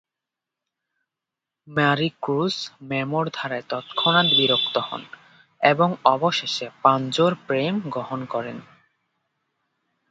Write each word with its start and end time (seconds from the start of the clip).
মারিক্রজ 1.67 2.55
মেমোর 2.81 3.25
দ্বারা 3.29 3.59
তৎক্ষণাৎ 3.69 4.27
বিরক্ত 4.37 4.75
হন 4.77 5.03
এবং 5.61 5.89
অবশেষে 6.05 6.67
পাঞ্ছোর 6.83 7.31
প্রেম 7.47 7.73
গ্রহণ 7.89 8.19
করেন। 8.25 8.57